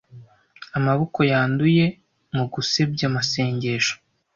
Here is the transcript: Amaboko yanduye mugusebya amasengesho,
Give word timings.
Amaboko 0.77 1.19
yanduye 1.31 1.85
mugusebya 2.35 3.03
amasengesho, 3.09 3.93